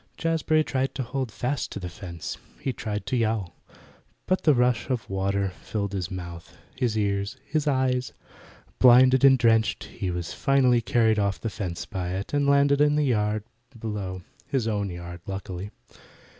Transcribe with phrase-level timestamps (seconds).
[0.17, 3.53] Jazbury tried to hold fast to the fence; he tried to yowl,
[4.25, 8.11] but the rush of water filled his mouth his eyes his ears.
[8.79, 12.95] Blinded and drenched, he was finally carried off the fence by it, and landed in
[12.95, 13.43] the yard
[13.79, 15.69] below his own yard, luckily.